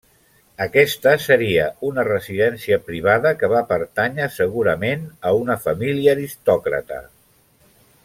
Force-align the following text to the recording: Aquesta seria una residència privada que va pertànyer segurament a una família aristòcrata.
Aquesta 0.65 1.11
seria 1.25 1.65
una 1.89 2.05
residència 2.07 2.79
privada 2.89 3.35
que 3.43 3.51
va 3.53 3.63
pertànyer 3.75 4.31
segurament 4.41 5.07
a 5.33 5.37
una 5.45 5.63
família 5.69 6.17
aristòcrata. 6.19 7.03